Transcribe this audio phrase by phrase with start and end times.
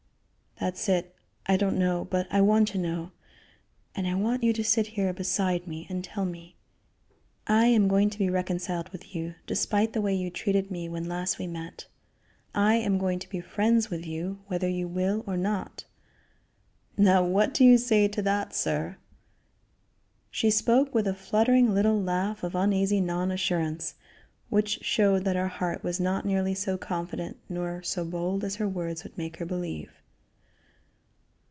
[0.59, 1.15] "That's it;
[1.47, 3.13] I don't know, but I want to know;
[3.95, 6.55] and I want you to sit here beside me and tell me.
[7.47, 11.09] I am going to be reconciled with you, despite the way you treated me when
[11.09, 11.87] last we met.
[12.53, 15.85] I am going to be friends with you whether you will or not.
[16.95, 18.97] Now what do you say to that, sir?"
[20.29, 23.95] She spoke with a fluttering little laugh of uneasy non assurance,
[24.49, 28.67] which showed that her heart was not nearly so confident nor so bold as her
[28.67, 29.89] words would make believe.